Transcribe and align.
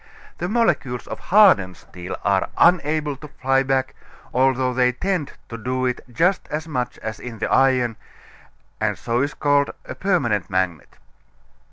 The 0.39 0.49
molecules 0.49 1.05
of 1.05 1.19
hardened 1.19 1.77
steel 1.77 2.17
are 2.23 2.49
unable 2.57 3.15
to 3.17 3.27
fly 3.27 3.61
back, 3.61 3.93
although 4.33 4.73
they 4.73 4.93
tend 4.93 5.33
to 5.49 5.59
do 5.59 5.85
it 5.85 6.01
just 6.11 6.47
as 6.47 6.67
much 6.67 6.97
as 7.03 7.19
in 7.19 7.37
the 7.37 7.51
iron, 7.51 7.97
and 8.79 8.97
so 8.97 9.21
it 9.21 9.25
is 9.25 9.33
called 9.35 9.69
a 9.85 9.93
permanent 9.93 10.49
magnet. 10.49 10.97